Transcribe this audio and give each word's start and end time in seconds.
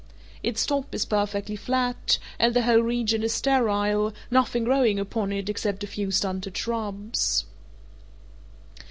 Its 0.41 0.65
top 0.65 0.95
is 0.95 1.05
perfectly 1.05 1.55
flat, 1.55 2.17
and 2.39 2.55
the 2.55 2.63
whole 2.63 2.79
region 2.79 3.21
is 3.21 3.35
sterile, 3.35 4.11
nothing 4.31 4.63
growing 4.63 4.97
upon 4.99 5.31
it 5.31 5.47
except 5.47 5.83
a 5.83 5.85
few 5.85 6.09
stunted 6.09 6.57
shrubs. 6.57 7.45